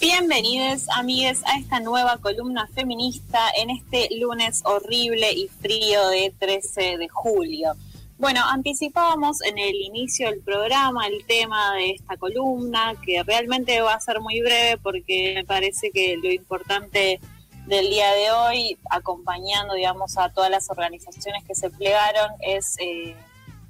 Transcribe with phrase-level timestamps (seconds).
[0.00, 6.98] Bienvenidos, amigues, a esta nueva columna feminista en este lunes horrible y frío de 13
[6.98, 7.72] de julio.
[8.16, 13.94] Bueno, anticipábamos en el inicio del programa el tema de esta columna, que realmente va
[13.94, 17.18] a ser muy breve porque me parece que lo importante
[17.66, 23.16] del día de hoy, acompañando, digamos, a todas las organizaciones que se plegaron, es eh,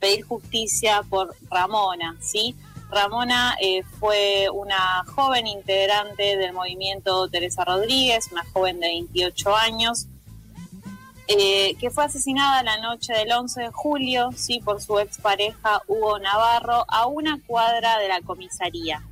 [0.00, 2.56] pedir justicia por Ramona, ¿sí?
[2.90, 10.08] Ramona eh, fue una joven integrante del movimiento Teresa Rodríguez, una joven de 28 años,
[11.28, 16.18] eh, que fue asesinada la noche del 11 de julio, sí, por su expareja Hugo
[16.18, 19.04] Navarro, a una cuadra de la comisaría.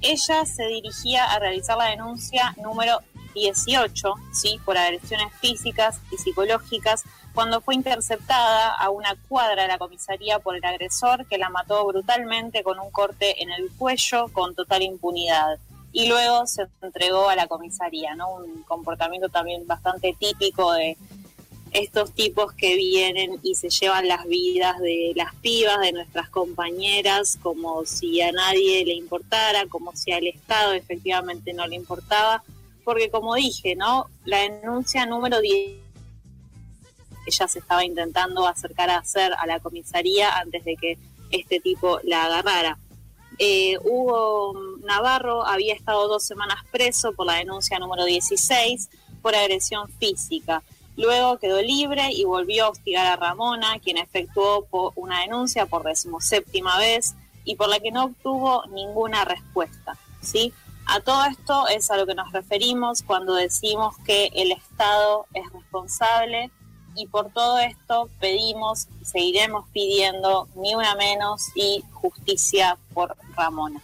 [0.00, 2.98] Ella se dirigía a realizar la denuncia número
[3.34, 7.04] 18, sí, por agresiones físicas y psicológicas
[7.34, 11.86] cuando fue interceptada a una cuadra de la comisaría por el agresor que la mató
[11.86, 15.58] brutalmente con un corte en el cuello con total impunidad.
[15.92, 18.34] Y luego se entregó a la comisaría, ¿no?
[18.34, 20.96] Un comportamiento también bastante típico de
[21.72, 27.38] estos tipos que vienen y se llevan las vidas de las pibas, de nuestras compañeras,
[27.42, 32.42] como si a nadie le importara, como si al Estado efectivamente no le importaba,
[32.84, 34.06] porque como dije, ¿no?
[34.24, 35.82] La denuncia número 10
[37.26, 40.98] ella se estaba intentando acercar a hacer a la comisaría antes de que
[41.30, 42.78] este tipo la agarrara.
[43.38, 48.88] Eh, Hugo Navarro había estado dos semanas preso por la denuncia número 16
[49.22, 50.62] por agresión física.
[50.96, 56.78] Luego quedó libre y volvió a hostigar a Ramona, quien efectuó una denuncia por decimoséptima
[56.78, 59.96] vez y por la que no obtuvo ninguna respuesta.
[60.20, 60.52] ¿sí?
[60.94, 65.50] A todo esto es a lo que nos referimos cuando decimos que el Estado es
[65.50, 66.50] responsable
[66.94, 73.80] y por todo esto pedimos, seguiremos pidiendo ni una menos y justicia por Ramona.